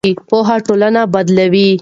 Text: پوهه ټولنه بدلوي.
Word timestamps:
پوهه 0.29 0.57
ټولنه 0.67 1.01
بدلوي. 1.13 1.71